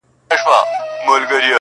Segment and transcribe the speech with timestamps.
[0.29, 1.49] تر باغ ئې مورۍ لو ده.